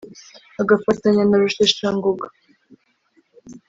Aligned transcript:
agafatanya 0.61 1.23
na 1.27 1.35
Rusheshangoga 1.41 2.27